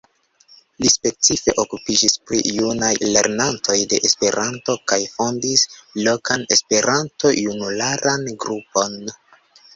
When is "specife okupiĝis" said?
0.91-2.15